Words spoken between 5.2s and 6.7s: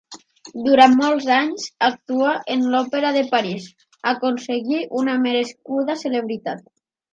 merescuda celebritat.